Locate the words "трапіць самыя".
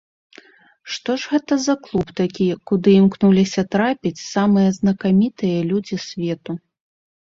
3.79-4.69